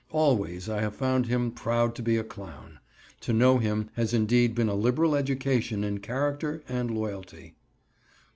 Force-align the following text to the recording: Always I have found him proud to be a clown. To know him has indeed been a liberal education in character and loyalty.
Always 0.09 0.67
I 0.67 0.81
have 0.81 0.95
found 0.95 1.27
him 1.27 1.51
proud 1.51 1.93
to 1.93 2.01
be 2.01 2.17
a 2.17 2.23
clown. 2.23 2.79
To 3.19 3.33
know 3.33 3.59
him 3.59 3.91
has 3.93 4.15
indeed 4.15 4.55
been 4.55 4.67
a 4.67 4.73
liberal 4.73 5.13
education 5.15 5.83
in 5.83 5.99
character 5.99 6.63
and 6.67 6.89
loyalty. 6.89 7.53